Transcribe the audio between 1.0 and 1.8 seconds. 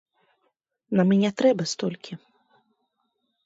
Нам і не трэба